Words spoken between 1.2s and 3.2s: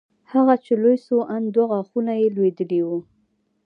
ان دوه غاښونه يې لوېدلي وو.